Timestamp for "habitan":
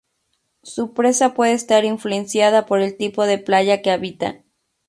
3.91-4.43